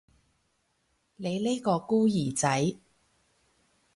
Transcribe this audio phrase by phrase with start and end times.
[1.17, 2.73] 你呢個孤兒仔